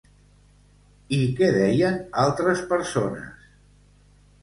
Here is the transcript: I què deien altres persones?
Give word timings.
I 1.17 1.19
què 1.41 1.51
deien 1.59 2.01
altres 2.25 2.67
persones? 2.75 3.49